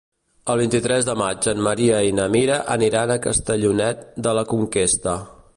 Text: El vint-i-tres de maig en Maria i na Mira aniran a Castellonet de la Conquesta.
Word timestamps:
El 0.53 0.61
vint-i-tres 0.61 1.05
de 1.09 1.13
maig 1.23 1.49
en 1.53 1.61
Maria 1.67 2.01
i 2.09 2.15
na 2.21 2.27
Mira 2.37 2.57
aniran 2.79 3.13
a 3.13 3.21
Castellonet 3.29 4.05
de 4.29 4.37
la 4.39 4.49
Conquesta. 4.57 5.19